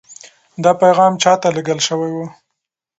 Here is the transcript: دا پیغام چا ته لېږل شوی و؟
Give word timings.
دا 0.63 0.71
پیغام 0.81 1.13
چا 1.23 1.33
ته 1.41 1.47
لېږل 1.55 1.79
شوی 1.87 2.11
و؟ 2.13 2.17